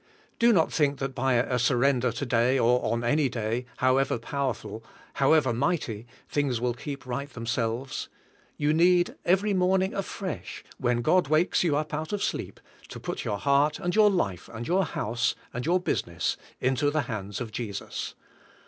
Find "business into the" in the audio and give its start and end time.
15.79-17.01